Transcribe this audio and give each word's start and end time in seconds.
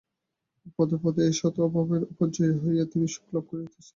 পদে 0.77 0.97
পদে 1.03 1.21
এই 1.27 1.33
শত 1.33 1.55
শত 1.55 1.55
অভাবের 1.67 2.01
উপর 2.11 2.27
জয়ী 2.35 2.55
হইয়া 2.63 2.85
তিনি 2.91 3.05
সুখ 3.13 3.25
লাভ 3.33 3.43
করিতেছিলেন। 3.49 3.87